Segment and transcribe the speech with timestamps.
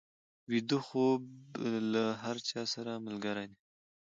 [0.51, 1.21] ویده خوب
[1.93, 3.57] له هر چا سره ملګری دی